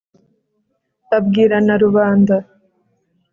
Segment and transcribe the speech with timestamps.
[1.17, 2.35] abwira na rubanda